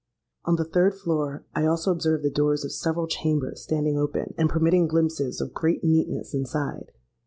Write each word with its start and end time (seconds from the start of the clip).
On 0.45 0.55
the 0.55 0.65
third 0.65 0.95
floor 0.95 1.45
I 1.53 1.67
also 1.67 1.91
observed 1.91 2.23
the 2.23 2.31
doors 2.31 2.65
of 2.65 2.71
several 2.71 3.05
chambers 3.07 3.61
standing 3.61 3.99
open, 3.99 4.33
and 4.35 4.49
permitting 4.49 4.87
glimpses 4.87 5.39
of 5.39 5.53
great 5.53 5.83
neatness 5.83 6.33
inside. 6.33 6.91